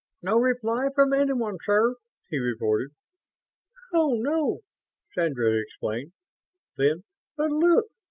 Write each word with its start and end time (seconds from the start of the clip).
"No 0.23 0.39
reply 0.39 0.89
from 0.95 1.13
anyone, 1.13 1.59
sir," 1.63 1.93
he 2.31 2.39
reported. 2.39 2.89
"Oh, 3.93 4.15
no!" 4.15 4.61
Sandra 5.13 5.51
exclaimed. 5.51 6.13
Then, 6.75 7.03
"But 7.37 7.51
look! 7.51 7.85